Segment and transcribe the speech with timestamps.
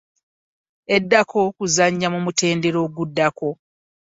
[0.95, 3.49] Eddako kuzannya mu mutendera oguddako.